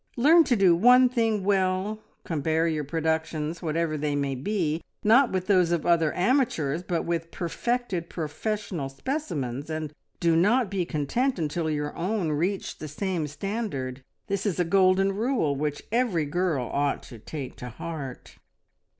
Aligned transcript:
Learn 0.17 0.43
to 0.45 0.55
do 0.55 0.75
one 0.75 1.09
thing 1.09 1.43
well, 1.43 1.99
compare 2.23 2.67
your 2.67 2.83
productions, 2.83 3.61
whatever 3.61 3.99
they 3.99 4.15
may 4.15 4.33
be, 4.33 4.81
not 5.03 5.31
with 5.31 5.45
those 5.45 5.71
of 5.71 5.85
other 5.85 6.11
amateurs, 6.15 6.81
but 6.81 7.05
with 7.05 7.29
perfected 7.29 8.09
professional 8.09 8.89
specimens, 8.89 9.69
and 9.69 9.93
do 10.19 10.35
not 10.35 10.71
be 10.71 10.85
content 10.87 11.37
until 11.37 11.69
your 11.69 11.95
own 11.95 12.31
reach 12.31 12.79
the 12.79 12.87
same 12.87 13.27
standard. 13.27 14.03
This 14.25 14.47
is 14.47 14.59
a 14.59 14.65
golden 14.65 15.11
rule, 15.11 15.55
which 15.55 15.83
every 15.91 16.25
girl 16.25 16.65
ought 16.73 17.03
to 17.03 17.19
take 17.19 17.55
to 17.57 17.69
heart. 17.69 18.39